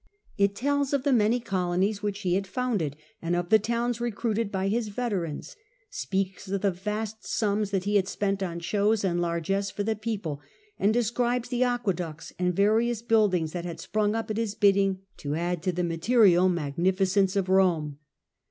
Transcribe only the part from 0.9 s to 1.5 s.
of the many